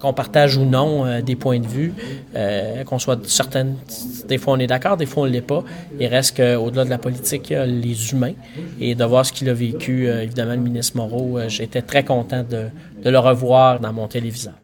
[0.00, 1.92] qu'on partage ou non euh, des points de vue,
[2.34, 3.76] euh, qu'on soit certaines,
[4.26, 5.62] des fois on est d'accord, des fois on ne l'est pas.
[5.98, 8.34] Il reste qu'au-delà de la politique, il y a les humains.
[8.80, 12.04] Et de voir ce qu'il a vécu, euh, évidemment, le ministre Moreau, euh, j'étais très
[12.04, 12.66] content de,
[13.04, 14.54] de le revoir dans mon téléviseur.